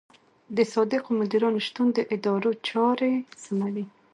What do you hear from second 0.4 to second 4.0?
د صادقو مدیرانو شتون د ادارو چارې سموي.